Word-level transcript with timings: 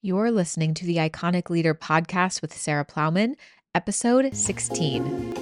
You're 0.00 0.30
listening 0.30 0.74
to 0.74 0.86
the 0.86 0.98
Iconic 0.98 1.50
Leader 1.50 1.74
podcast 1.74 2.40
with 2.40 2.56
Sarah 2.56 2.84
Plowman, 2.84 3.34
episode 3.74 4.32
16. 4.32 5.34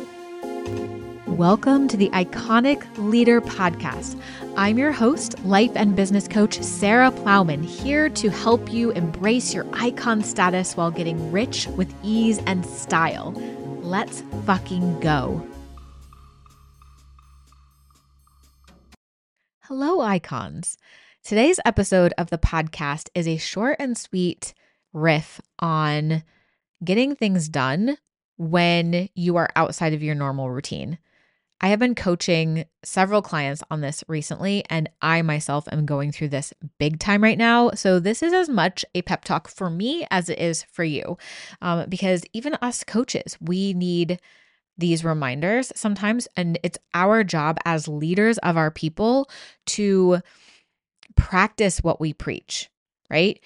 Welcome 1.27 1.89
to 1.89 1.97
the 1.99 2.09
Iconic 2.09 2.83
Leader 2.97 3.43
podcast. 3.43 4.19
I'm 4.57 4.79
your 4.79 4.93
host, 4.93 5.39
life 5.45 5.73
and 5.75 5.95
business 5.95 6.27
coach 6.27 6.59
Sarah 6.63 7.11
Plowman, 7.11 7.63
here 7.63 8.09
to 8.09 8.31
help 8.31 8.73
you 8.73 8.93
embrace 8.93 9.53
your 9.53 9.67
icon 9.75 10.23
status 10.23 10.75
while 10.75 10.91
getting 10.91 11.31
rich 11.31 11.67
with 11.77 11.95
ease 12.03 12.41
and 12.47 12.65
style. 12.65 13.33
Let's 13.83 14.23
fucking 14.47 15.01
go. 15.01 15.47
Hello, 19.65 20.01
icons. 20.01 20.79
Today's 21.27 21.59
episode 21.65 22.15
of 22.19 22.31
the 22.31 22.39
podcast 22.39 23.09
is 23.13 23.27
a 23.27 23.37
short 23.37 23.79
and 23.81 23.99
sweet 23.99 24.55
riff 24.93 25.41
on 25.59 26.23
getting 26.85 27.17
things 27.17 27.49
done 27.49 27.99
when 28.37 29.09
you 29.17 29.35
are 29.35 29.49
outside 29.57 29.93
of 29.93 30.05
your 30.05 30.15
normal 30.15 30.49
routine. 30.49 30.99
I 31.61 31.67
have 31.67 31.81
been 31.81 31.97
coaching 31.97 32.67
several 32.85 33.23
clients 33.23 33.61
on 33.73 33.81
this 33.81 34.05
recently, 34.07 34.63
and 34.71 34.89
I 35.03 35.23
myself 35.23 35.67
am 35.73 35.85
going 35.85 36.13
through 36.13 36.29
this 36.29 36.55
big 36.79 37.01
time 37.01 37.25
right 37.25 37.39
now. 37.39 37.71
So, 37.71 37.99
this 37.99 38.23
is 38.23 38.33
as 38.33 38.49
much 38.49 38.85
a 38.95 39.03
pep 39.03 39.25
talk 39.25 39.49
for 39.49 39.69
me 39.69 40.07
as 40.13 40.29
it 40.29 40.39
is 40.39 40.63
for 40.63 40.85
you. 40.85 41.19
Um, 41.61 41.87
because 41.89 42.23
even 42.35 42.55
us 42.63 42.85
coaches, 42.85 43.37
we 43.41 43.75
need 43.75 44.21
these 44.79 45.05
reminders 45.05 45.73
sometimes, 45.75 46.29
and 46.37 46.57
it's 46.63 46.79
our 46.95 47.25
job 47.25 47.59
as 47.65 47.89
leaders 47.89 48.39
of 48.39 48.57
our 48.57 48.71
people 48.71 49.29
to 49.67 50.23
practice 51.17 51.83
what 51.83 52.01
we 52.01 52.13
preach, 52.13 52.71
right? 53.11 53.41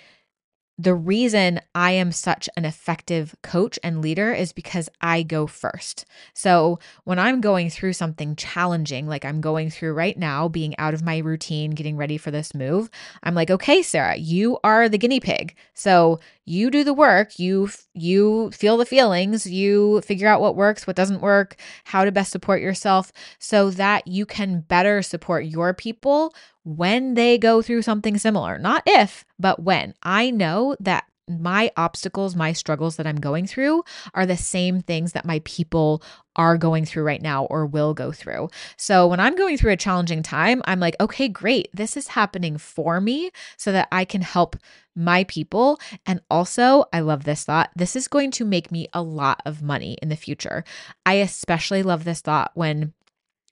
The 0.79 0.95
reason 0.95 1.61
I 1.75 1.91
am 1.91 2.11
such 2.11 2.49
an 2.57 2.65
effective 2.65 3.35
coach 3.43 3.79
and 3.85 4.01
leader 4.01 4.33
is 4.33 4.55
because 4.55 4.89
I 5.03 5.23
go 5.23 5.47
first. 5.47 6.07
So, 6.33 6.79
when 7.05 7.19
I'm 7.19 7.43
going 7.43 7.69
through 7.69 7.93
something 7.93 8.35
challenging, 8.35 9.07
like 9.07 9.27
I'm 9.27 9.43
going 9.43 9.69
through 9.69 9.93
right 9.93 10.17
now, 10.17 10.49
being 10.49 10.75
out 10.79 10.95
of 10.95 11.03
my 11.03 11.19
routine, 11.19 11.73
getting 11.73 11.99
ready 11.99 12.17
for 12.17 12.31
this 12.31 12.55
move, 12.55 12.89
I'm 13.23 13.35
like, 13.35 13.51
"Okay, 13.51 13.83
Sarah, 13.83 14.17
you 14.17 14.59
are 14.65 14.89
the 14.89 14.97
guinea 14.97 15.21
pig. 15.21 15.55
So, 15.75 16.19
you 16.51 16.71
do 16.71 16.83
the 16.83 16.93
work, 16.93 17.39
you 17.39 17.71
you 17.95 18.51
feel 18.51 18.77
the 18.77 18.85
feelings, 18.85 19.47
you 19.47 20.01
figure 20.01 20.27
out 20.27 20.41
what 20.41 20.57
works, 20.57 20.87
what 20.87 20.97
doesn't 20.97 21.21
work, 21.23 21.57
how 21.85 22.05
to 22.05 22.13
best 22.13 22.33
support 22.33 22.61
yourself 22.61 23.13
so 23.39 23.71
that 23.71 24.07
you 24.07 24.27
can 24.27 24.61
better 24.63 25.01
support 25.01 25.45
your 25.45 25.73
people 25.73 26.35
when 26.65 27.15
they 27.15 27.39
go 27.39 27.63
through 27.63 27.83
something 27.83 28.19
similar. 28.19 28.59
Not 28.59 28.83
if, 28.85 29.25
but 29.39 29.63
when. 29.63 29.95
I 30.03 30.31
know 30.31 30.77
that 30.81 31.05
my 31.39 31.71
obstacles, 31.77 32.35
my 32.35 32.53
struggles 32.53 32.97
that 32.97 33.07
I'm 33.07 33.21
going 33.21 33.47
through 33.47 33.85
are 34.15 34.27
the 34.27 34.37
same 34.37 34.81
things 34.81 35.13
that 35.13 35.25
my 35.25 35.41
people 35.45 36.03
are 36.37 36.57
going 36.57 36.85
through 36.85 37.03
right 37.03 37.23
now 37.23 37.45
or 37.47 37.67
will 37.67 37.93
go 37.93 38.13
through. 38.13 38.49
So 38.77 39.07
when 39.07 39.21
I'm 39.21 39.37
going 39.37 39.57
through 39.57 39.73
a 39.73 39.77
challenging 39.77 40.23
time, 40.23 40.63
I'm 40.65 40.81
like, 40.81 40.97
okay, 41.01 41.29
great. 41.29 41.69
This 41.75 41.97
is 41.97 42.09
happening 42.09 42.57
for 42.57 43.01
me 43.01 43.31
so 43.57 43.73
that 43.73 43.89
I 43.93 44.05
can 44.05 44.23
help 44.23 44.57
my 44.97 45.25
people. 45.25 45.81
And 46.07 46.21
also, 46.31 46.85
I 46.93 47.01
love 47.01 47.25
this 47.25 47.45
thought. 47.45 47.71
This 47.77 47.97
is 47.97 48.09
going 48.09 48.31
to 48.33 48.45
make 48.45 48.73
me 48.73 48.89
a 48.93 49.03
lot 49.03 49.43
of 49.45 49.63
money 49.63 49.99
in 50.03 50.09
the 50.09 50.17
future. 50.17 50.65
I 51.05 51.15
especially 51.15 51.83
love 51.83 52.05
this 52.05 52.21
thought 52.21 52.53
when 52.55 52.93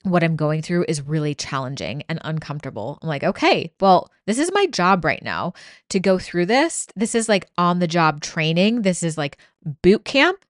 what 0.03 0.23
I'm 0.23 0.35
going 0.35 0.61
through 0.61 0.85
is 0.87 1.01
really 1.01 1.35
challenging 1.35 2.03
and 2.07 2.19
uncomfortable. 2.23 2.99
I'm 3.01 3.09
like, 3.09 3.23
okay, 3.23 3.71
well, 3.79 4.09
this 4.25 4.39
is 4.39 4.51
my 4.53 4.65
job 4.67 5.03
right 5.03 5.21
now 5.21 5.53
to 5.89 5.99
go 5.99 6.17
through 6.17 6.45
this. 6.45 6.87
This 6.95 7.15
is 7.15 7.27
like 7.27 7.47
on 7.57 7.79
the 7.79 7.87
job 7.87 8.21
training. 8.21 8.83
This 8.83 9.03
is 9.03 9.17
like 9.17 9.37
boot 9.81 10.05
camp. 10.05 10.43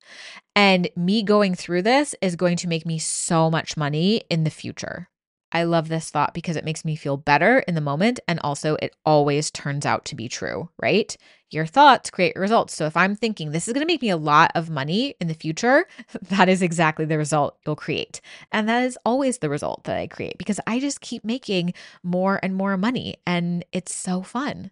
And 0.56 0.90
me 0.96 1.24
going 1.24 1.56
through 1.56 1.84
this 1.84 2.14
is 2.22 2.36
going 2.36 2.58
to 2.58 2.68
make 2.68 2.86
me 2.86 3.00
so 3.00 3.50
much 3.50 3.78
money 3.78 4.24
in 4.30 4.44
the 4.44 4.50
future. 4.50 5.08
I 5.52 5.64
love 5.64 5.88
this 5.88 6.10
thought 6.10 6.34
because 6.34 6.56
it 6.56 6.66
makes 6.66 6.86
me 6.86 6.96
feel 6.96 7.18
better 7.18 7.60
in 7.60 7.76
the 7.76 7.82
moment. 7.82 8.20
And 8.28 8.40
also, 8.42 8.76
it 8.82 8.96
always 9.06 9.50
turns 9.50 9.86
out 9.86 10.06
to 10.06 10.16
be 10.16 10.30
true, 10.30 10.70
right? 10.82 11.16
Your 11.52 11.66
thoughts 11.66 12.12
create 12.12 12.36
results. 12.36 12.76
So, 12.76 12.86
if 12.86 12.96
I'm 12.96 13.16
thinking 13.16 13.52
this 13.52 13.68
is 13.68 13.74
going 13.74 13.86
to 13.86 13.92
make 13.92 14.02
me 14.02 14.10
a 14.10 14.18
lot 14.18 14.52
of 14.56 14.70
money 14.70 15.16
in 15.20 15.28
the 15.28 15.34
future, 15.34 15.86
that 16.24 16.50
is 16.50 16.62
exactly 16.62 17.06
the 17.06 17.18
result 17.18 17.58
you'll 17.66 17.76
create. 17.76 18.22
And 18.52 18.70
that 18.70 18.84
is 18.84 18.98
always 19.06 19.40
the 19.40 19.50
result 19.50 19.86
that 19.86 19.98
I 19.98 20.08
create 20.08 20.38
because 20.38 20.60
I 20.68 20.80
just 20.80 21.02
keep 21.02 21.24
making 21.24 21.74
more 22.04 22.40
and 22.44 22.56
more 22.56 22.78
money. 22.78 23.16
And 23.26 23.66
it's 23.72 23.94
so 23.94 24.22
fun. 24.22 24.72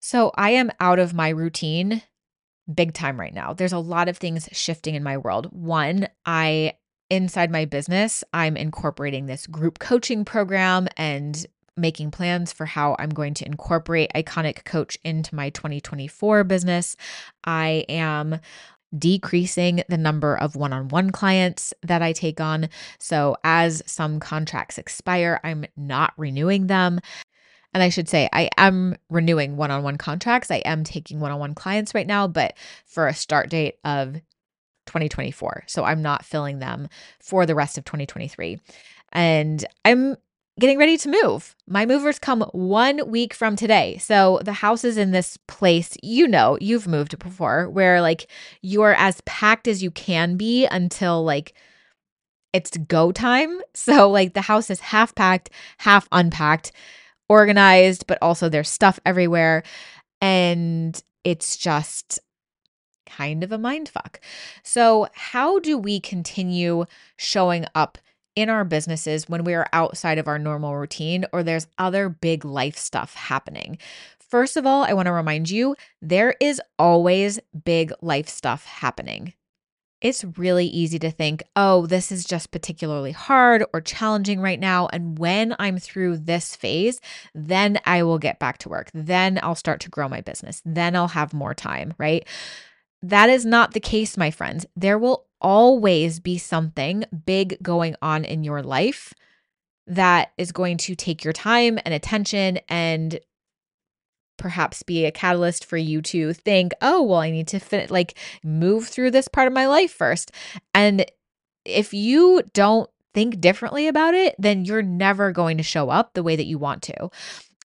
So, 0.00 0.32
I 0.34 0.50
am 0.50 0.70
out 0.80 0.98
of 0.98 1.14
my 1.14 1.28
routine 1.28 2.02
big 2.72 2.94
time 2.94 3.18
right 3.18 3.34
now. 3.34 3.52
There's 3.52 3.72
a 3.72 3.78
lot 3.78 4.08
of 4.08 4.16
things 4.16 4.48
shifting 4.52 4.94
in 4.94 5.02
my 5.02 5.18
world. 5.18 5.46
One, 5.52 6.08
I 6.24 6.74
inside 7.10 7.50
my 7.50 7.64
business, 7.64 8.24
I'm 8.32 8.56
incorporating 8.56 9.26
this 9.26 9.46
group 9.46 9.78
coaching 9.78 10.24
program 10.24 10.88
and 10.96 11.46
making 11.76 12.10
plans 12.10 12.52
for 12.52 12.66
how 12.66 12.96
I'm 12.98 13.10
going 13.10 13.34
to 13.34 13.46
incorporate 13.46 14.12
Iconic 14.14 14.64
Coach 14.64 14.98
into 15.04 15.34
my 15.34 15.50
2024 15.50 16.44
business. 16.44 16.96
I 17.44 17.84
am 17.88 18.40
decreasing 18.96 19.82
the 19.88 19.98
number 19.98 20.36
of 20.36 20.56
one 20.56 20.72
on 20.72 20.88
one 20.88 21.10
clients 21.10 21.72
that 21.82 22.02
I 22.02 22.12
take 22.12 22.40
on. 22.40 22.68
So, 22.98 23.36
as 23.44 23.82
some 23.86 24.20
contracts 24.20 24.78
expire, 24.78 25.40
I'm 25.44 25.64
not 25.76 26.12
renewing 26.16 26.66
them. 26.66 27.00
And 27.72 27.82
I 27.84 27.88
should 27.88 28.08
say, 28.08 28.28
I 28.32 28.50
am 28.56 28.96
renewing 29.10 29.56
one 29.56 29.70
on 29.70 29.84
one 29.84 29.96
contracts. 29.96 30.50
I 30.50 30.56
am 30.56 30.82
taking 30.82 31.20
one 31.20 31.30
on 31.30 31.38
one 31.38 31.54
clients 31.54 31.94
right 31.94 32.06
now, 32.06 32.26
but 32.26 32.56
for 32.84 33.06
a 33.06 33.14
start 33.14 33.48
date 33.48 33.76
of 33.84 34.16
2024. 34.90 35.64
So 35.66 35.84
I'm 35.84 36.02
not 36.02 36.24
filling 36.24 36.58
them 36.58 36.88
for 37.20 37.46
the 37.46 37.54
rest 37.54 37.78
of 37.78 37.84
2023. 37.84 38.58
And 39.12 39.64
I'm 39.84 40.16
getting 40.58 40.78
ready 40.78 40.98
to 40.98 41.16
move. 41.22 41.54
My 41.68 41.86
movers 41.86 42.18
come 42.18 42.42
one 42.52 43.08
week 43.08 43.32
from 43.32 43.54
today. 43.54 43.98
So 43.98 44.40
the 44.44 44.52
house 44.52 44.84
is 44.84 44.98
in 44.98 45.12
this 45.12 45.38
place, 45.46 45.96
you 46.02 46.26
know, 46.26 46.58
you've 46.60 46.88
moved 46.88 47.18
before, 47.18 47.70
where 47.70 48.00
like 48.00 48.28
you're 48.62 48.94
as 48.94 49.20
packed 49.22 49.68
as 49.68 49.82
you 49.82 49.90
can 49.92 50.36
be 50.36 50.66
until 50.66 51.24
like 51.24 51.54
it's 52.52 52.76
go 52.76 53.12
time. 53.12 53.60
So 53.74 54.10
like 54.10 54.34
the 54.34 54.42
house 54.42 54.68
is 54.70 54.80
half 54.80 55.14
packed, 55.14 55.50
half 55.78 56.08
unpacked, 56.10 56.72
organized, 57.28 58.06
but 58.08 58.18
also 58.20 58.48
there's 58.48 58.68
stuff 58.68 58.98
everywhere. 59.06 59.62
And 60.20 61.00
it's 61.24 61.56
just 61.56 62.18
kind 63.16 63.42
of 63.42 63.52
a 63.52 63.58
mind 63.58 63.88
fuck. 63.88 64.20
So, 64.62 65.08
how 65.12 65.58
do 65.58 65.76
we 65.76 66.00
continue 66.00 66.84
showing 67.16 67.66
up 67.74 67.98
in 68.36 68.48
our 68.48 68.64
businesses 68.64 69.28
when 69.28 69.44
we 69.44 69.54
are 69.54 69.68
outside 69.72 70.18
of 70.18 70.28
our 70.28 70.38
normal 70.38 70.76
routine 70.76 71.26
or 71.32 71.42
there's 71.42 71.66
other 71.78 72.08
big 72.08 72.44
life 72.44 72.76
stuff 72.76 73.14
happening? 73.14 73.78
First 74.30 74.56
of 74.56 74.64
all, 74.64 74.84
I 74.84 74.92
want 74.92 75.06
to 75.06 75.12
remind 75.12 75.50
you 75.50 75.74
there 76.00 76.36
is 76.40 76.62
always 76.78 77.40
big 77.64 77.92
life 78.00 78.28
stuff 78.28 78.64
happening. 78.64 79.34
It's 80.00 80.24
really 80.24 80.66
easy 80.66 80.98
to 81.00 81.10
think, 81.10 81.42
oh, 81.56 81.86
this 81.86 82.10
is 82.10 82.24
just 82.24 82.50
particularly 82.50 83.12
hard 83.12 83.64
or 83.74 83.82
challenging 83.82 84.40
right 84.40 84.58
now. 84.58 84.88
And 84.92 85.18
when 85.18 85.54
I'm 85.58 85.78
through 85.78 86.18
this 86.18 86.56
phase, 86.56 87.00
then 87.34 87.78
I 87.84 88.02
will 88.02 88.18
get 88.18 88.38
back 88.38 88.58
to 88.58 88.70
work. 88.70 88.90
Then 88.94 89.38
I'll 89.42 89.54
start 89.54 89.80
to 89.80 89.90
grow 89.90 90.08
my 90.08 90.22
business. 90.22 90.62
Then 90.64 90.96
I'll 90.96 91.08
have 91.08 91.34
more 91.34 91.52
time, 91.52 91.92
right? 91.98 92.26
That 93.02 93.30
is 93.30 93.46
not 93.46 93.72
the 93.72 93.80
case, 93.80 94.16
my 94.16 94.30
friends. 94.30 94.66
There 94.76 94.98
will 94.98 95.26
always 95.40 96.20
be 96.20 96.36
something 96.38 97.04
big 97.24 97.56
going 97.62 97.96
on 98.02 98.24
in 98.24 98.44
your 98.44 98.62
life 98.62 99.14
that 99.86 100.32
is 100.36 100.52
going 100.52 100.76
to 100.76 100.94
take 100.94 101.24
your 101.24 101.32
time 101.32 101.78
and 101.84 101.94
attention 101.94 102.58
and 102.68 103.18
perhaps 104.36 104.82
be 104.82 105.04
a 105.04 105.12
catalyst 105.12 105.64
for 105.64 105.76
you 105.76 106.00
to 106.00 106.32
think, 106.32 106.72
oh, 106.80 107.02
well, 107.02 107.20
I 107.20 107.30
need 107.30 107.48
to 107.48 107.58
fit, 107.58 107.90
like 107.90 108.16
move 108.42 108.88
through 108.88 109.10
this 109.10 109.28
part 109.28 109.46
of 109.46 109.52
my 109.52 109.66
life 109.66 109.92
first. 109.92 110.32
And 110.72 111.04
if 111.64 111.92
you 111.92 112.42
don't 112.54 112.88
think 113.12 113.40
differently 113.40 113.88
about 113.88 114.14
it, 114.14 114.34
then 114.38 114.64
you're 114.64 114.82
never 114.82 115.32
going 115.32 115.56
to 115.58 115.62
show 115.62 115.90
up 115.90 116.14
the 116.14 116.22
way 116.22 116.36
that 116.36 116.46
you 116.46 116.58
want 116.58 116.82
to. 116.84 117.10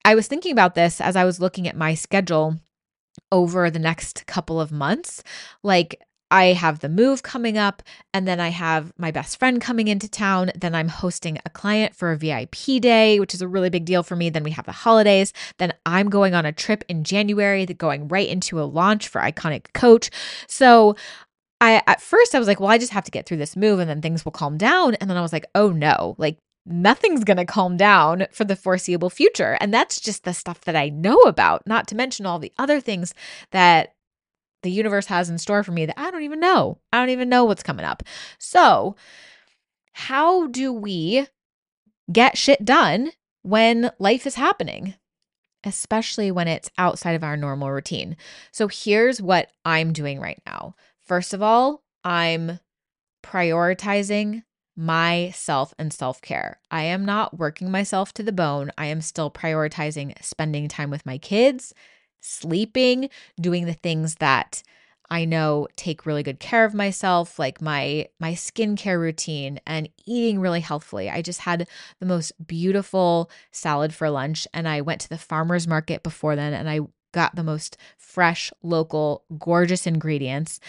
I 0.04 0.16
was 0.16 0.28
thinking 0.28 0.52
about 0.52 0.76
this 0.76 1.00
as 1.00 1.16
I 1.16 1.24
was 1.24 1.40
looking 1.40 1.68
at 1.68 1.78
my 1.78 1.94
schedule 1.94 2.60
over 3.32 3.70
the 3.70 3.80
next 3.80 4.26
couple 4.26 4.60
of 4.60 4.72
months. 4.72 5.24
Like, 5.64 6.02
I 6.32 6.54
have 6.54 6.80
the 6.80 6.90
move 6.90 7.22
coming 7.22 7.58
up, 7.58 7.84
and 8.14 8.28
then 8.28 8.40
I 8.40 8.50
have 8.50 8.92
my 8.98 9.12
best 9.12 9.38
friend 9.38 9.62
coming 9.62 9.88
into 9.88 10.10
town. 10.10 10.52
Then 10.56 10.74
I'm 10.74 10.88
hosting 10.88 11.40
a 11.46 11.50
client 11.50 11.96
for 11.96 12.12
a 12.12 12.18
VIP 12.18 12.82
day, 12.82 13.20
which 13.20 13.34
is 13.34 13.42
a 13.42 13.48
really 13.48 13.70
big 13.70 13.86
deal 13.86 14.02
for 14.02 14.16
me. 14.16 14.30
Then 14.30 14.44
we 14.44 14.52
have 14.52 14.66
the 14.66 14.72
holidays. 14.72 15.34
Then 15.60 15.74
I'm 15.86 16.10
going 16.10 16.34
on 16.34 16.46
a 16.46 16.52
trip 16.52 16.84
in 16.90 17.04
January, 17.04 17.66
going 17.66 18.08
right 18.08 18.28
into 18.28 18.60
a 18.60 18.66
launch 18.66 19.08
for 19.08 19.22
Iconic 19.22 19.72
Coach. 19.74 20.10
So 20.48 20.96
I 21.62 21.82
at 21.88 22.02
first 22.02 22.36
I 22.36 22.40
was 22.40 22.48
like, 22.48 22.60
well, 22.60 22.70
I 22.70 22.78
just 22.78 22.92
have 22.92 23.06
to 23.06 23.12
get 23.12 23.26
through 23.26 23.38
this 23.38 23.56
move 23.56 23.80
and 23.80 23.90
then 23.90 24.02
things 24.02 24.26
will 24.26 24.32
calm 24.32 24.58
down. 24.58 24.96
And 24.96 25.10
then 25.10 25.18
I 25.18 25.22
was 25.22 25.34
like, 25.34 25.46
oh 25.56 25.72
no, 25.72 26.16
like 26.18 26.38
nothing's 26.66 27.24
going 27.24 27.38
to 27.38 27.46
calm 27.46 27.78
down 27.78 28.28
for 28.32 28.44
the 28.44 28.56
foreseeable 28.56 29.10
future. 29.10 29.58
And 29.62 29.74
that's 29.74 30.00
just 30.00 30.24
the 30.24 30.34
stuff 30.34 30.62
that 30.62 30.76
I 30.76 30.90
know 30.90 31.18
about, 31.22 31.66
not 31.68 31.88
to 31.90 31.96
mention 31.96 32.26
all 32.26 32.40
the 32.40 32.54
other 32.58 32.80
things 32.80 33.14
that 33.52 33.94
the 34.64 34.72
universe 34.72 35.06
has 35.06 35.30
in 35.30 35.38
store 35.38 35.64
for 35.64 35.72
me 35.72 35.86
that 35.86 36.00
I 36.00 36.10
don't 36.10 36.24
even 36.24 36.40
know. 36.40 36.80
I 36.92 37.00
don't 37.00 37.12
even 37.12 37.30
know 37.30 37.46
what's 37.46 37.64
coming 37.64 37.86
up. 37.86 38.04
So, 38.40 38.96
how 39.94 40.48
do 40.48 40.74
we 40.74 41.28
get 42.12 42.38
shit 42.38 42.66
done 42.66 43.12
when 43.44 43.92
life 44.00 44.26
is 44.26 44.36
happening? 44.36 44.96
Especially 45.64 46.32
when 46.32 46.48
it's 46.48 46.72
outside 46.78 47.14
of 47.14 47.24
our 47.24 47.38
normal 47.38 47.72
routine. 47.72 48.18
So, 48.52 48.68
here's 48.68 49.22
what 49.22 49.52
I'm 49.64 49.94
doing 49.94 50.20
right 50.20 50.42
now. 50.48 50.76
First 51.06 51.36
of 51.36 51.44
all, 51.44 51.84
I'm 52.04 52.60
prioritizing 53.24 54.44
myself 54.76 55.74
and 55.78 55.92
self 55.94 56.22
care. 56.22 56.60
I 56.72 56.84
am 56.84 57.06
not 57.06 57.38
working 57.38 57.72
myself 57.72 58.14
to 58.14 58.24
the 58.24 58.32
bone. 58.32 58.72
I 58.78 58.86
am 58.88 59.02
still 59.02 59.32
prioritizing 59.32 60.22
spending 60.24 60.68
time 60.68 60.90
with 60.90 61.06
my 61.06 61.18
kids, 61.18 61.74
sleeping, 62.22 63.10
doing 63.40 63.66
the 63.66 63.74
things 63.74 64.16
that 64.16 64.64
I 65.10 65.26
know 65.26 65.68
take 65.76 66.06
really 66.06 66.24
good 66.24 66.40
care 66.40 66.66
of 66.66 66.74
myself, 66.74 67.38
like 67.38 67.62
my 67.62 68.08
my 68.20 68.34
skincare 68.34 69.00
routine 69.00 69.60
and 69.68 69.90
eating 70.06 70.40
really 70.40 70.62
healthfully. 70.62 71.10
I 71.10 71.22
just 71.22 71.42
had 71.42 71.68
the 72.00 72.06
most 72.06 72.32
beautiful 72.46 73.30
salad 73.52 73.94
for 73.94 74.10
lunch 74.10 74.48
and 74.54 74.68
I 74.68 74.82
went 74.82 75.02
to 75.02 75.10
the 75.10 75.18
farmers 75.18 75.68
market 75.68 76.04
before 76.04 76.36
then 76.36 76.54
and 76.54 76.70
I 76.70 76.82
got 77.14 77.36
the 77.36 77.44
most 77.44 77.78
fresh, 77.98 78.52
local, 78.62 79.24
gorgeous 79.40 79.88
ingredients. 79.88 80.60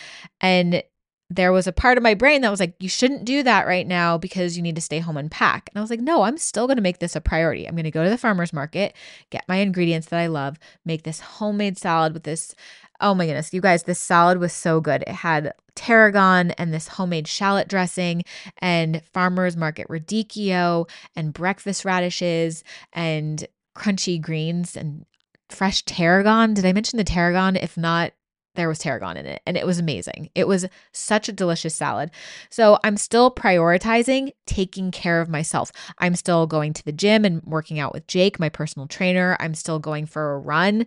And 0.41 0.83
there 1.29 1.53
was 1.53 1.67
a 1.67 1.73
part 1.73 1.97
of 1.97 2.05
my 2.05 2.15
brain 2.15 2.43
that 2.43 2.51
was 2.51 2.61
like, 2.61 2.75
you 2.79 2.89
shouldn't 2.89 3.25
do 3.25 3.43
that 3.43 3.67
right 3.67 3.87
now 3.87 4.17
because 4.17 4.57
you 4.57 4.63
need 4.63 4.77
to 4.77 4.81
stay 4.81 5.01
home 5.01 5.17
and 5.17 5.31
pack. 5.31 5.69
And 5.69 5.79
I 5.79 5.81
was 5.81 5.91
like, 5.91 6.01
no, 6.01 6.23
I'm 6.23 6.39
still 6.39 6.67
going 6.67 6.77
to 6.77 6.83
make 6.83 7.01
this 7.01 7.17
a 7.17 7.21
priority. 7.21 7.67
I'm 7.67 7.75
going 7.75 7.85
to 7.85 7.91
go 7.91 8.05
to 8.05 8.11
the 8.11 8.19
farmer's 8.19 8.53
market, 8.53 8.95
get 9.31 9.45
my 9.49 9.57
ingredients 9.57 10.09
that 10.09 10.21
I 10.21 10.29
love, 10.29 10.59
make 10.85 11.03
this 11.03 11.21
homemade 11.21 11.79
salad 11.79 12.15
with 12.15 12.23
this. 12.23 12.55
Oh 13.01 13.13
my 13.15 13.27
goodness, 13.27 13.53
you 13.53 13.61
guys, 13.61 13.83
this 13.83 13.99
salad 13.99 14.39
was 14.39 14.53
so 14.53 14.81
good. 14.81 15.03
It 15.03 15.09
had 15.09 15.53
tarragon 15.75 16.53
and 16.53 16.73
this 16.73 16.89
homemade 16.89 17.29
shallot 17.29 17.69
dressing 17.69 18.23
and 18.59 19.03
farmer's 19.13 19.57
market 19.57 19.89
radicchio 19.89 20.89
and 21.15 21.33
breakfast 21.33 21.85
radishes 21.85 22.65
and 22.93 23.47
crunchy 23.77 24.21
greens 24.21 24.77
and 24.77 25.05
fresh 25.51 25.83
tarragon. 25.83 26.55
Did 26.55 26.65
I 26.65 26.73
mention 26.73 26.97
the 26.97 27.05
tarragon? 27.05 27.57
If 27.57 27.77
not, 27.77 28.13
there 28.57 28.69
was 28.69 28.79
tarragon 28.79 29.17
in 29.17 29.27
it 29.27 29.41
and 29.47 29.57
it 29.57 29.67
was 29.67 29.79
amazing. 29.79 30.31
It 30.35 30.49
was 30.49 30.67
such 30.93 31.29
a 31.29 31.33
delicious 31.33 31.75
salad. 31.75 32.11
So 32.51 32.79
I'm 32.85 32.97
still 32.97 33.31
prioritizing 33.31 34.33
taking 34.47 34.91
care 34.91 35.21
of 35.21 35.29
myself. 35.29 35.71
I'm 35.99 36.17
still 36.17 36.47
going 36.47 36.73
to 36.75 36.85
the 36.85 36.93
gym 36.93 37.25
and 37.25 37.43
working 37.45 37.79
out 37.79 37.93
with 37.93 38.07
Jake, 38.07 38.41
my 38.41 38.49
personal 38.49 38.89
trainer. 38.89 39.37
I'm 39.41 39.55
still 39.55 39.79
going 39.79 40.07
for 40.07 40.35
a 40.35 40.39
run. 40.39 40.87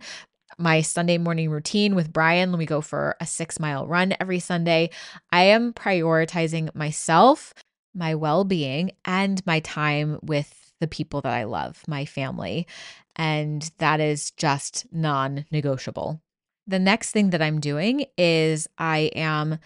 My 0.58 0.82
Sunday 0.82 1.16
morning 1.16 1.48
routine 1.50 1.94
with 1.94 2.12
Brian, 2.12 2.56
we 2.58 2.66
go 2.66 2.80
for 2.80 3.16
a 3.20 3.26
six 3.26 3.58
mile 3.58 3.86
run 3.86 4.14
every 4.20 4.40
Sunday. 4.40 4.90
I 5.32 5.44
am 5.44 5.72
prioritizing 5.72 6.74
myself, 6.74 7.54
my 7.94 8.14
well 8.14 8.44
being, 8.44 8.90
and 9.04 9.44
my 9.46 9.60
time 9.60 10.18
with 10.22 10.72
the 10.80 10.88
people 10.88 11.20
that 11.20 11.32
I 11.32 11.44
love, 11.44 11.82
my 11.86 12.04
family. 12.04 12.66
And 13.16 13.70
that 13.78 14.00
is 14.00 14.32
just 14.32 14.86
non 14.92 15.46
negotiable. 15.50 16.20
The 16.66 16.78
next 16.78 17.10
thing 17.10 17.30
that 17.30 17.42
I'm 17.42 17.60
doing 17.60 18.06
is 18.16 18.68
I 18.78 19.10
am 19.14 19.58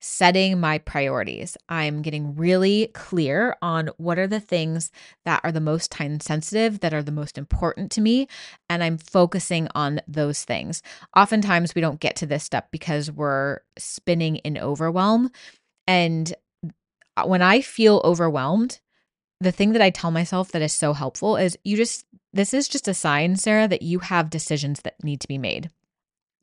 setting 0.00 0.58
my 0.58 0.78
priorities. 0.78 1.56
I'm 1.68 2.00
getting 2.02 2.34
really 2.34 2.88
clear 2.94 3.56
on 3.60 3.90
what 3.98 4.18
are 4.18 4.26
the 4.26 4.40
things 4.40 4.90
that 5.24 5.40
are 5.44 5.52
the 5.52 5.60
most 5.60 5.90
time 5.90 6.20
sensitive, 6.20 6.80
that 6.80 6.94
are 6.94 7.02
the 7.02 7.12
most 7.12 7.36
important 7.36 7.90
to 7.92 8.00
me, 8.00 8.26
and 8.68 8.82
I'm 8.82 8.96
focusing 8.96 9.68
on 9.74 10.00
those 10.08 10.44
things. 10.44 10.82
Oftentimes, 11.16 11.74
we 11.74 11.82
don't 11.82 12.00
get 12.00 12.16
to 12.16 12.26
this 12.26 12.44
step 12.44 12.70
because 12.70 13.10
we're 13.10 13.60
spinning 13.78 14.36
in 14.36 14.56
overwhelm. 14.56 15.30
And 15.86 16.32
uh, 17.16 17.24
when 17.26 17.42
I 17.42 17.60
feel 17.60 18.00
overwhelmed, 18.02 18.80
the 19.40 19.52
thing 19.52 19.72
that 19.72 19.82
I 19.82 19.90
tell 19.90 20.10
myself 20.10 20.52
that 20.52 20.62
is 20.62 20.72
so 20.72 20.94
helpful 20.94 21.36
is 21.36 21.58
you 21.64 21.76
just, 21.76 22.06
this 22.32 22.54
is 22.54 22.68
just 22.68 22.88
a 22.88 22.94
sign, 22.94 23.36
Sarah, 23.36 23.68
that 23.68 23.82
you 23.82 23.98
have 23.98 24.30
decisions 24.30 24.80
that 24.82 25.02
need 25.02 25.20
to 25.20 25.28
be 25.28 25.38
made 25.38 25.70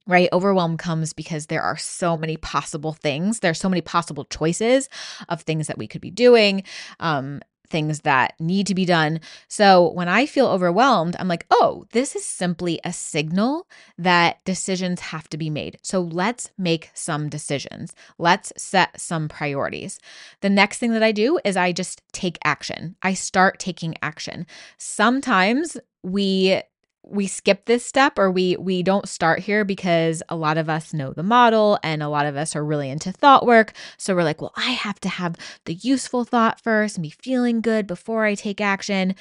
right? 0.08 0.30
Overwhelm 0.32 0.78
comes 0.78 1.14
because 1.14 1.48
there 1.48 1.62
are 1.62 1.78
so 1.78 2.18
many 2.18 2.38
possible 2.38 2.94
things. 2.94 3.40
There's 3.40 3.60
so 3.60 3.70
many 3.70 3.82
possible 3.82 4.26
choices 4.26 4.90
of 5.30 5.42
things 5.42 5.68
that 5.68 5.78
we 5.78 5.88
could 5.88 6.02
be 6.02 6.12
doing, 6.12 6.64
um, 7.00 7.42
things 7.70 8.02
that 8.02 8.34
need 8.40 8.68
to 8.68 8.76
be 8.76 8.86
done. 8.86 9.20
So 9.48 9.92
when 9.92 10.08
I 10.08 10.26
feel 10.26 10.48
overwhelmed, 10.48 11.16
I'm 11.20 11.28
like, 11.28 11.46
oh, 11.52 11.86
this 11.92 12.16
is 12.16 12.26
simply 12.26 12.80
a 12.84 12.94
signal 12.94 13.68
that 13.98 14.44
decisions 14.46 15.02
have 15.02 15.28
to 15.30 15.38
be 15.38 15.50
made. 15.50 15.78
So 15.82 16.00
let's 16.00 16.50
make 16.58 16.92
some 16.94 17.28
decisions. 17.30 17.94
Let's 18.18 18.54
set 18.58 19.00
some 19.00 19.28
priorities. 19.28 20.00
The 20.42 20.50
next 20.50 20.80
thing 20.80 20.94
that 20.94 21.04
I 21.04 21.12
do 21.12 21.40
is 21.44 21.58
I 21.58 21.72
just 21.72 22.02
take 22.14 22.38
action. 22.44 22.96
I 23.02 23.14
start 23.14 23.60
taking 23.60 23.96
action. 24.02 24.48
Sometimes 24.78 25.78
we 26.04 26.62
we 27.10 27.28
skip 27.28 27.66
this 27.66 27.86
step 27.86 28.20
or 28.20 28.30
we 28.30 28.56
we 28.58 28.84
don't 28.84 29.08
start 29.08 29.40
here 29.40 29.64
because 29.64 30.22
a 30.30 30.36
lot 30.36 30.58
of 30.58 30.70
us 30.70 30.94
know 30.94 31.14
the 31.14 31.24
model 31.24 31.80
and 31.84 32.04
a 32.04 32.10
lot 32.10 32.26
of 32.26 32.36
us 32.36 32.56
are 32.56 32.66
really 32.66 32.90
into 32.90 33.12
thought 33.12 33.46
work. 33.46 33.74
So 33.98 34.16
we're 34.16 34.24
like 34.24 34.42
well 34.42 34.54
i 34.56 34.72
have 34.72 35.00
to 35.02 35.10
have 35.10 35.36
the 35.66 35.76
useful 35.76 36.24
thought 36.24 36.62
first 36.62 36.98
and 36.98 37.04
be 37.04 37.10
feeling 37.10 37.62
good 37.62 37.88
before 37.88 38.26
i 38.26 38.36
take 38.36 38.62
action. 38.62 39.16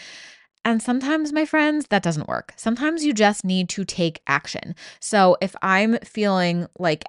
And 0.65 0.83
sometimes 0.83 1.33
my 1.33 1.45
friends 1.45 1.87
that 1.91 2.03
doesn't 2.03 2.29
work. 2.29 2.53
Sometimes 2.57 3.05
you 3.05 3.13
just 3.15 3.45
need 3.45 3.69
to 3.71 3.85
take 3.85 4.21
action. 4.27 4.75
So 5.01 5.37
if 5.41 5.55
i'm 5.63 5.99
feeling 5.99 6.67
like 6.79 7.05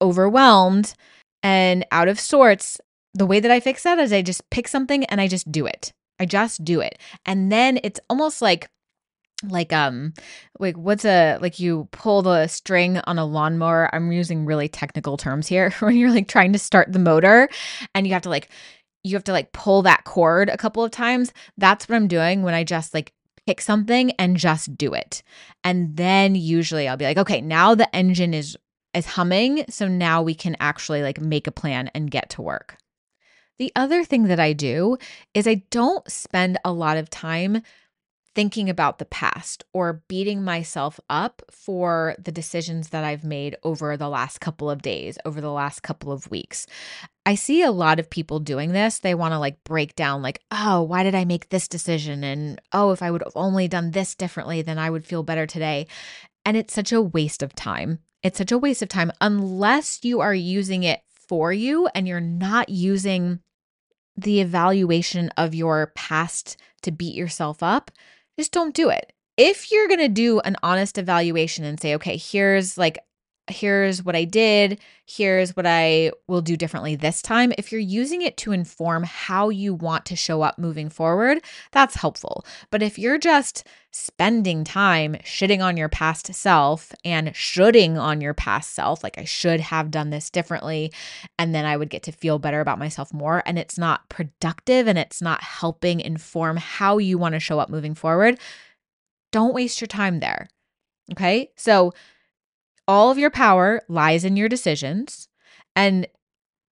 overwhelmed 0.00 0.94
and 1.42 1.84
out 1.90 2.08
of 2.08 2.20
sorts 2.20 2.80
the 3.14 3.26
way 3.26 3.40
that 3.40 3.50
i 3.50 3.60
fix 3.60 3.84
that 3.84 3.98
is 3.98 4.12
i 4.12 4.22
just 4.22 4.48
pick 4.50 4.66
something 4.66 5.04
and 5.06 5.20
i 5.20 5.28
just 5.28 5.50
do 5.50 5.66
it. 5.66 5.92
I 6.20 6.26
just 6.26 6.64
do 6.64 6.80
it. 6.80 6.98
And 7.26 7.50
then 7.50 7.80
it's 7.82 8.00
almost 8.08 8.40
like 8.40 8.68
like 9.48 9.72
um 9.72 10.12
like 10.58 10.76
what's 10.76 11.04
a 11.04 11.38
like 11.40 11.58
you 11.58 11.88
pull 11.92 12.22
the 12.22 12.46
string 12.46 12.98
on 13.04 13.18
a 13.18 13.24
lawnmower 13.24 13.92
i'm 13.94 14.12
using 14.12 14.44
really 14.44 14.68
technical 14.68 15.16
terms 15.16 15.46
here 15.46 15.70
when 15.80 15.96
you're 15.96 16.10
like 16.10 16.28
trying 16.28 16.52
to 16.52 16.58
start 16.58 16.92
the 16.92 16.98
motor 16.98 17.48
and 17.94 18.06
you 18.06 18.12
have 18.12 18.22
to 18.22 18.30
like 18.30 18.48
you 19.02 19.14
have 19.16 19.24
to 19.24 19.32
like 19.32 19.52
pull 19.52 19.82
that 19.82 20.04
cord 20.04 20.48
a 20.48 20.56
couple 20.56 20.82
of 20.82 20.90
times 20.90 21.32
that's 21.58 21.88
what 21.88 21.96
i'm 21.96 22.08
doing 22.08 22.42
when 22.42 22.54
i 22.54 22.64
just 22.64 22.94
like 22.94 23.12
pick 23.46 23.60
something 23.60 24.10
and 24.12 24.36
just 24.36 24.76
do 24.76 24.94
it. 24.94 25.22
And 25.62 25.96
then 25.96 26.34
usually 26.34 26.88
i'll 26.88 26.96
be 26.96 27.04
like 27.04 27.18
okay 27.18 27.40
now 27.40 27.74
the 27.74 27.94
engine 27.94 28.34
is 28.34 28.56
is 28.94 29.06
humming 29.06 29.64
so 29.68 29.88
now 29.88 30.22
we 30.22 30.34
can 30.34 30.56
actually 30.60 31.02
like 31.02 31.20
make 31.20 31.46
a 31.46 31.52
plan 31.52 31.90
and 31.94 32.10
get 32.10 32.30
to 32.30 32.42
work. 32.42 32.76
The 33.58 33.72
other 33.76 34.04
thing 34.04 34.24
that 34.24 34.40
i 34.40 34.52
do 34.52 34.96
is 35.32 35.46
i 35.46 35.62
don't 35.70 36.08
spend 36.10 36.58
a 36.64 36.72
lot 36.72 36.96
of 36.96 37.10
time 37.10 37.62
thinking 38.34 38.68
about 38.68 38.98
the 38.98 39.04
past 39.04 39.64
or 39.72 40.02
beating 40.08 40.42
myself 40.42 40.98
up 41.08 41.42
for 41.50 42.16
the 42.18 42.32
decisions 42.32 42.88
that 42.88 43.04
I've 43.04 43.24
made 43.24 43.56
over 43.62 43.96
the 43.96 44.08
last 44.08 44.40
couple 44.40 44.70
of 44.70 44.82
days, 44.82 45.18
over 45.24 45.40
the 45.40 45.52
last 45.52 45.82
couple 45.82 46.10
of 46.10 46.30
weeks. 46.30 46.66
I 47.26 47.36
see 47.36 47.62
a 47.62 47.70
lot 47.70 48.00
of 48.00 48.10
people 48.10 48.40
doing 48.40 48.72
this. 48.72 48.98
They 48.98 49.14
want 49.14 49.32
to 49.32 49.38
like 49.38 49.62
break 49.64 49.94
down, 49.94 50.22
like, 50.22 50.40
oh, 50.50 50.82
why 50.82 51.02
did 51.04 51.14
I 51.14 51.24
make 51.24 51.48
this 51.48 51.68
decision? 51.68 52.24
And 52.24 52.60
oh, 52.72 52.90
if 52.90 53.02
I 53.02 53.10
would 53.10 53.22
have 53.22 53.32
only 53.36 53.68
done 53.68 53.92
this 53.92 54.14
differently, 54.14 54.62
then 54.62 54.78
I 54.78 54.90
would 54.90 55.06
feel 55.06 55.22
better 55.22 55.46
today. 55.46 55.86
And 56.44 56.56
it's 56.56 56.74
such 56.74 56.92
a 56.92 57.00
waste 57.00 57.42
of 57.42 57.54
time. 57.54 58.00
It's 58.22 58.38
such 58.38 58.52
a 58.52 58.58
waste 58.58 58.82
of 58.82 58.88
time 58.88 59.12
unless 59.20 60.00
you 60.02 60.20
are 60.20 60.34
using 60.34 60.82
it 60.82 61.00
for 61.28 61.52
you 61.52 61.88
and 61.94 62.06
you're 62.08 62.20
not 62.20 62.68
using 62.68 63.40
the 64.16 64.40
evaluation 64.40 65.30
of 65.36 65.54
your 65.54 65.92
past 65.94 66.56
to 66.82 66.92
beat 66.92 67.14
yourself 67.14 67.62
up 67.62 67.90
just 68.38 68.52
don't 68.52 68.74
do 68.74 68.88
it. 68.90 69.12
If 69.36 69.70
you're 69.72 69.88
going 69.88 70.00
to 70.00 70.08
do 70.08 70.40
an 70.40 70.56
honest 70.62 70.98
evaluation 70.98 71.64
and 71.64 71.80
say, 71.80 71.94
okay, 71.96 72.16
here's 72.16 72.78
like, 72.78 72.98
here's 73.48 74.02
what 74.02 74.16
I 74.16 74.24
did, 74.24 74.80
here's 75.06 75.54
what 75.54 75.66
I 75.66 76.12
will 76.28 76.40
do 76.40 76.56
differently 76.56 76.96
this 76.96 77.20
time. 77.20 77.52
If 77.58 77.70
you're 77.70 77.80
using 77.80 78.22
it 78.22 78.36
to 78.38 78.52
inform 78.52 79.02
how 79.04 79.50
you 79.50 79.74
want 79.74 80.06
to 80.06 80.16
show 80.16 80.42
up 80.42 80.58
moving 80.58 80.88
forward, 80.88 81.44
that's 81.70 81.94
helpful. 81.94 82.44
But 82.70 82.82
if 82.82 82.98
you're 82.98 83.18
just 83.18 83.66
spending 83.90 84.64
time 84.64 85.14
shitting 85.24 85.62
on 85.62 85.76
your 85.76 85.90
past 85.90 86.34
self 86.34 86.92
and 87.04 87.36
shoulding 87.36 87.98
on 87.98 88.20
your 88.20 88.34
past 88.34 88.72
self, 88.72 89.04
like 89.04 89.18
I 89.18 89.24
should 89.24 89.60
have 89.60 89.90
done 89.90 90.10
this 90.10 90.30
differently, 90.30 90.90
and 91.38 91.54
then 91.54 91.66
I 91.66 91.76
would 91.76 91.90
get 91.90 92.02
to 92.04 92.12
feel 92.12 92.38
better 92.38 92.60
about 92.60 92.78
myself 92.78 93.12
more, 93.12 93.42
and 93.44 93.58
it's 93.58 93.76
not 93.76 94.08
productive 94.08 94.88
and 94.88 94.98
it's 94.98 95.20
not 95.20 95.42
helping 95.42 96.00
inform 96.00 96.56
how 96.56 96.96
you 96.98 97.18
want 97.18 97.34
to 97.34 97.40
show 97.40 97.58
up 97.58 97.68
moving 97.68 97.94
forward, 97.94 98.38
don't 99.32 99.54
waste 99.54 99.80
your 99.80 99.88
time 99.88 100.20
there. 100.20 100.48
Okay. 101.12 101.50
So, 101.56 101.92
all 102.86 103.10
of 103.10 103.18
your 103.18 103.30
power 103.30 103.82
lies 103.88 104.24
in 104.24 104.36
your 104.36 104.48
decisions. 104.48 105.28
And 105.76 106.06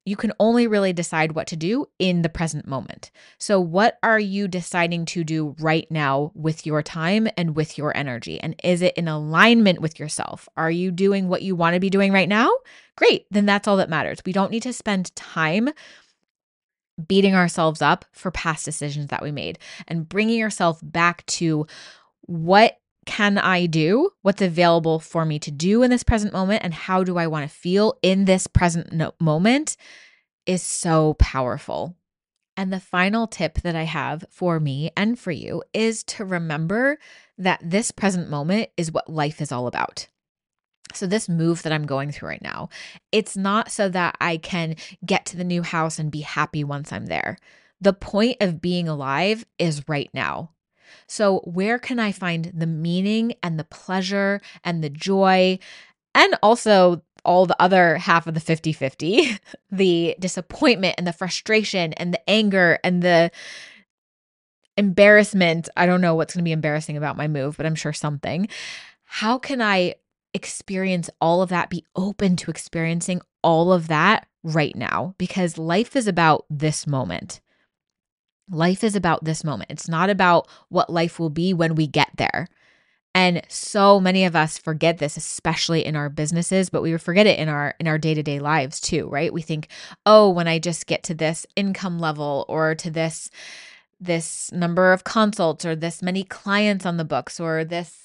you 0.04 0.16
can 0.16 0.32
only 0.40 0.66
really 0.66 0.92
decide 0.92 1.32
what 1.32 1.46
to 1.48 1.56
do 1.56 1.86
in 1.98 2.22
the 2.22 2.28
present 2.28 2.66
moment. 2.66 3.10
So, 3.38 3.60
what 3.60 3.98
are 4.02 4.18
you 4.18 4.48
deciding 4.48 5.04
to 5.06 5.22
do 5.22 5.54
right 5.60 5.88
now 5.90 6.32
with 6.34 6.66
your 6.66 6.82
time 6.82 7.28
and 7.36 7.54
with 7.54 7.78
your 7.78 7.96
energy? 7.96 8.40
And 8.40 8.56
is 8.64 8.82
it 8.82 8.96
in 8.96 9.06
alignment 9.06 9.80
with 9.80 10.00
yourself? 10.00 10.48
Are 10.56 10.70
you 10.70 10.90
doing 10.90 11.28
what 11.28 11.42
you 11.42 11.54
want 11.54 11.74
to 11.74 11.80
be 11.80 11.90
doing 11.90 12.12
right 12.12 12.28
now? 12.28 12.50
Great, 12.96 13.26
then 13.30 13.46
that's 13.46 13.68
all 13.68 13.76
that 13.76 13.90
matters. 13.90 14.18
We 14.26 14.32
don't 14.32 14.50
need 14.50 14.64
to 14.64 14.72
spend 14.72 15.14
time 15.14 15.70
beating 17.06 17.34
ourselves 17.34 17.80
up 17.80 18.04
for 18.12 18.30
past 18.30 18.64
decisions 18.64 19.06
that 19.08 19.22
we 19.22 19.30
made 19.30 19.58
and 19.88 20.08
bringing 20.08 20.38
yourself 20.38 20.78
back 20.82 21.24
to 21.26 21.66
what 22.22 22.78
can 23.12 23.36
I 23.36 23.66
do? 23.66 24.08
What's 24.22 24.40
available 24.40 24.98
for 24.98 25.26
me 25.26 25.38
to 25.40 25.50
do 25.50 25.82
in 25.82 25.90
this 25.90 26.02
present 26.02 26.32
moment? 26.32 26.64
And 26.64 26.72
how 26.72 27.04
do 27.04 27.18
I 27.18 27.26
want 27.26 27.46
to 27.46 27.54
feel 27.54 27.98
in 28.00 28.24
this 28.24 28.46
present 28.46 28.90
no- 28.90 29.12
moment 29.20 29.76
is 30.46 30.62
so 30.62 31.12
powerful. 31.18 31.94
And 32.56 32.72
the 32.72 32.80
final 32.80 33.26
tip 33.26 33.60
that 33.60 33.76
I 33.76 33.82
have 33.82 34.24
for 34.30 34.58
me 34.58 34.92
and 34.96 35.18
for 35.18 35.30
you 35.30 35.62
is 35.74 36.02
to 36.04 36.24
remember 36.24 36.98
that 37.36 37.60
this 37.62 37.90
present 37.90 38.30
moment 38.30 38.70
is 38.78 38.90
what 38.90 39.12
life 39.12 39.42
is 39.42 39.52
all 39.52 39.66
about. 39.66 40.08
So, 40.94 41.06
this 41.06 41.28
move 41.28 41.64
that 41.64 41.72
I'm 41.72 41.84
going 41.84 42.12
through 42.12 42.30
right 42.30 42.42
now, 42.42 42.70
it's 43.12 43.36
not 43.36 43.70
so 43.70 43.90
that 43.90 44.16
I 44.22 44.38
can 44.38 44.76
get 45.04 45.26
to 45.26 45.36
the 45.36 45.44
new 45.44 45.60
house 45.60 45.98
and 45.98 46.10
be 46.10 46.22
happy 46.22 46.64
once 46.64 46.90
I'm 46.90 47.06
there. 47.06 47.36
The 47.78 47.92
point 47.92 48.38
of 48.40 48.62
being 48.62 48.88
alive 48.88 49.44
is 49.58 49.86
right 49.86 50.08
now. 50.14 50.52
So, 51.06 51.40
where 51.40 51.78
can 51.78 51.98
I 51.98 52.12
find 52.12 52.50
the 52.54 52.66
meaning 52.66 53.34
and 53.42 53.58
the 53.58 53.64
pleasure 53.64 54.40
and 54.64 54.82
the 54.82 54.90
joy 54.90 55.58
and 56.14 56.36
also 56.42 57.02
all 57.24 57.46
the 57.46 57.60
other 57.62 57.98
half 57.98 58.26
of 58.26 58.34
the 58.34 58.40
50 58.40 58.72
50 58.72 59.38
the 59.70 60.16
disappointment 60.18 60.96
and 60.98 61.06
the 61.06 61.12
frustration 61.12 61.92
and 61.94 62.12
the 62.12 62.30
anger 62.30 62.78
and 62.82 63.02
the 63.02 63.30
embarrassment? 64.76 65.68
I 65.76 65.86
don't 65.86 66.00
know 66.00 66.14
what's 66.14 66.34
going 66.34 66.42
to 66.42 66.48
be 66.48 66.52
embarrassing 66.52 66.96
about 66.96 67.16
my 67.16 67.28
move, 67.28 67.56
but 67.56 67.66
I'm 67.66 67.74
sure 67.74 67.92
something. 67.92 68.48
How 69.04 69.38
can 69.38 69.60
I 69.60 69.96
experience 70.34 71.10
all 71.20 71.42
of 71.42 71.50
that, 71.50 71.70
be 71.70 71.84
open 71.94 72.36
to 72.36 72.50
experiencing 72.50 73.20
all 73.42 73.72
of 73.72 73.88
that 73.88 74.26
right 74.42 74.74
now? 74.74 75.14
Because 75.18 75.58
life 75.58 75.94
is 75.94 76.08
about 76.08 76.46
this 76.48 76.86
moment. 76.86 77.40
Life 78.52 78.84
is 78.84 78.94
about 78.94 79.24
this 79.24 79.42
moment. 79.42 79.70
It's 79.70 79.88
not 79.88 80.10
about 80.10 80.46
what 80.68 80.90
life 80.90 81.18
will 81.18 81.30
be 81.30 81.54
when 81.54 81.74
we 81.74 81.86
get 81.86 82.10
there. 82.16 82.48
And 83.14 83.42
so 83.48 84.00
many 84.00 84.24
of 84.24 84.36
us 84.36 84.58
forget 84.58 84.98
this 84.98 85.16
especially 85.16 85.84
in 85.84 85.96
our 85.96 86.08
businesses, 86.08 86.70
but 86.70 86.82
we 86.82 86.96
forget 86.98 87.26
it 87.26 87.38
in 87.38 87.48
our 87.48 87.74
in 87.78 87.86
our 87.88 87.98
day-to-day 87.98 88.38
lives 88.40 88.80
too, 88.80 89.08
right? 89.08 89.32
We 89.32 89.42
think, 89.42 89.68
"Oh, 90.06 90.30
when 90.30 90.48
I 90.48 90.58
just 90.58 90.86
get 90.86 91.02
to 91.04 91.14
this 91.14 91.46
income 91.56 91.98
level 91.98 92.46
or 92.48 92.74
to 92.76 92.90
this 92.90 93.30
this 94.00 94.50
number 94.52 94.92
of 94.92 95.04
consults 95.04 95.64
or 95.64 95.76
this 95.76 96.02
many 96.02 96.24
clients 96.24 96.86
on 96.86 96.96
the 96.96 97.04
books 97.04 97.38
or 97.40 97.64
this 97.64 98.01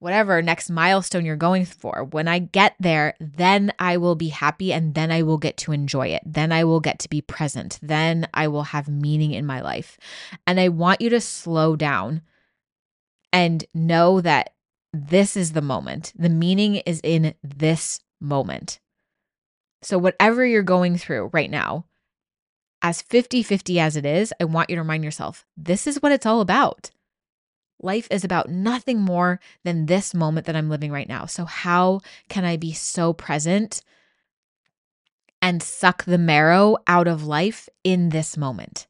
whatever 0.00 0.42
next 0.42 0.70
milestone 0.70 1.24
you're 1.24 1.36
going 1.36 1.64
for. 1.64 2.04
When 2.04 2.26
I 2.26 2.40
get 2.40 2.74
there, 2.80 3.14
then 3.20 3.72
I 3.78 3.98
will 3.98 4.16
be 4.16 4.28
happy 4.28 4.72
and 4.72 4.94
then 4.94 5.12
I 5.12 5.22
will 5.22 5.38
get 5.38 5.56
to 5.58 5.72
enjoy 5.72 6.08
it. 6.08 6.22
Then 6.26 6.50
I 6.50 6.64
will 6.64 6.80
get 6.80 6.98
to 7.00 7.08
be 7.08 7.20
present. 7.20 7.78
Then 7.80 8.26
I 8.34 8.48
will 8.48 8.64
have 8.64 8.88
meaning 8.88 9.32
in 9.32 9.46
my 9.46 9.60
life. 9.60 9.98
And 10.46 10.58
I 10.58 10.68
want 10.68 11.00
you 11.00 11.10
to 11.10 11.20
slow 11.20 11.76
down 11.76 12.22
and 13.32 13.64
know 13.74 14.20
that 14.20 14.54
this 14.92 15.36
is 15.36 15.52
the 15.52 15.62
moment. 15.62 16.12
The 16.16 16.28
meaning 16.28 16.76
is 16.76 17.00
in 17.04 17.34
this 17.42 18.00
moment. 18.20 18.80
So, 19.82 19.98
whatever 19.98 20.44
you're 20.44 20.62
going 20.62 20.98
through 20.98 21.30
right 21.32 21.50
now, 21.50 21.86
as 22.82 23.02
50 23.02 23.42
50 23.42 23.78
as 23.78 23.96
it 23.96 24.04
is, 24.04 24.32
I 24.40 24.44
want 24.44 24.70
you 24.70 24.76
to 24.76 24.82
remind 24.82 25.04
yourself 25.04 25.46
this 25.56 25.86
is 25.86 26.02
what 26.02 26.12
it's 26.12 26.26
all 26.26 26.40
about. 26.40 26.90
Life 27.82 28.08
is 28.10 28.24
about 28.24 28.50
nothing 28.50 29.00
more 29.00 29.40
than 29.64 29.86
this 29.86 30.12
moment 30.12 30.46
that 30.46 30.56
I'm 30.56 30.68
living 30.68 30.92
right 30.92 31.08
now. 31.08 31.26
So, 31.26 31.44
how 31.46 32.00
can 32.28 32.44
I 32.44 32.56
be 32.56 32.72
so 32.72 33.12
present 33.12 33.82
and 35.40 35.62
suck 35.62 36.04
the 36.04 36.18
marrow 36.18 36.76
out 36.86 37.08
of 37.08 37.24
life 37.24 37.68
in 37.82 38.10
this 38.10 38.36
moment? 38.36 38.86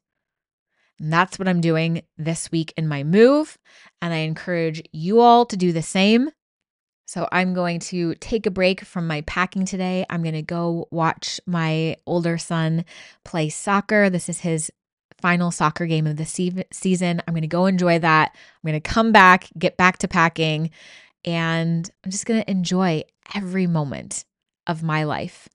And 0.99 1.11
that's 1.11 1.39
what 1.39 1.47
I'm 1.47 1.61
doing 1.61 2.03
this 2.17 2.51
week 2.51 2.73
in 2.75 2.87
my 2.87 3.03
move. 3.03 3.57
And 4.01 4.13
I 4.13 4.17
encourage 4.17 4.83
you 4.91 5.21
all 5.21 5.45
to 5.45 5.57
do 5.57 5.71
the 5.71 5.81
same. 5.81 6.29
So, 7.05 7.29
I'm 7.31 7.53
going 7.53 7.79
to 7.79 8.15
take 8.15 8.45
a 8.45 8.51
break 8.51 8.81
from 8.81 9.07
my 9.07 9.21
packing 9.21 9.65
today. 9.65 10.05
I'm 10.09 10.21
going 10.21 10.33
to 10.33 10.41
go 10.41 10.89
watch 10.91 11.39
my 11.45 11.95
older 12.05 12.37
son 12.37 12.83
play 13.23 13.47
soccer. 13.47 14.09
This 14.09 14.27
is 14.27 14.41
his 14.41 14.69
final 15.21 15.51
soccer 15.51 15.85
game 15.85 16.07
of 16.07 16.17
the 16.17 16.25
se- 16.25 16.65
season. 16.71 17.21
I'm 17.27 17.33
going 17.33 17.41
to 17.41 17.47
go 17.47 17.65
enjoy 17.65 17.99
that. 17.99 18.31
I'm 18.33 18.67
going 18.69 18.81
to 18.81 18.89
come 18.89 19.11
back, 19.11 19.49
get 19.57 19.77
back 19.77 19.99
to 19.99 20.07
packing, 20.07 20.71
and 21.23 21.89
I'm 22.03 22.11
just 22.11 22.25
going 22.25 22.41
to 22.41 22.51
enjoy 22.51 23.03
every 23.35 23.67
moment 23.67 24.25
of 24.67 24.83
my 24.83 25.03
life. 25.03 25.47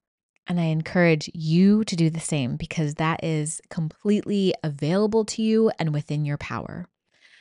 And 0.47 0.61
I 0.61 0.65
encourage 0.65 1.29
you 1.35 1.83
to 1.85 1.97
do 1.97 2.09
the 2.09 2.21
same 2.21 2.57
because 2.57 2.95
that 2.95 3.25
is 3.25 3.61
completely 3.69 4.55
available 4.63 5.25
to 5.27 5.43
you 5.43 5.73
and 5.79 5.93
within 5.93 6.25
your 6.25 6.39
power. 6.39 6.87